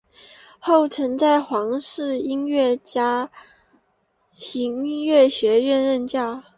[0.57, 2.15] 后曾在皇家
[4.31, 6.41] 音乐学院任教。